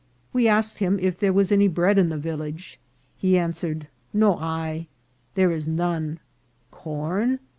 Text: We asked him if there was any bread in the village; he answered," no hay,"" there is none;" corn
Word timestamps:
We 0.33 0.47
asked 0.47 0.79
him 0.79 0.97
if 0.99 1.19
there 1.19 1.31
was 1.31 1.51
any 1.51 1.67
bread 1.67 1.99
in 1.99 2.09
the 2.09 2.17
village; 2.17 2.79
he 3.15 3.37
answered," 3.37 3.87
no 4.25 4.35
hay,"" 4.37 4.87
there 5.35 5.51
is 5.51 5.67
none;" 5.67 6.19
corn 6.71 7.37